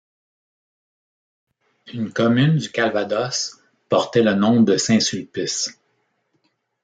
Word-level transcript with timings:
Une 1.93 2.11
commune 2.11 2.57
du 2.57 2.71
Calvados 2.71 3.59
portait 3.87 4.23
le 4.23 4.33
nom 4.33 4.63
de 4.63 4.75
Saint-Sulpice. 4.75 5.79